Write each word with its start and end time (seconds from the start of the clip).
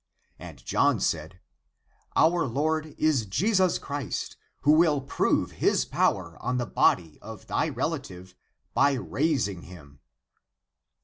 And 0.39 0.65
John 0.65 0.99
said," 0.99 1.39
Our 2.15 2.47
Lord 2.47 2.95
is 2.97 3.27
Jesus 3.27 3.77
Christ, 3.77 4.35
who 4.61 4.71
will 4.71 4.99
prove 4.99 5.51
His 5.51 5.85
power 5.85 6.41
on 6.41 6.57
the 6.57 6.65
body 6.65 7.19
of 7.21 7.45
thy 7.45 7.69
relative 7.69 8.33
by 8.73 8.93
raising 8.93 9.61
him." 9.61 9.99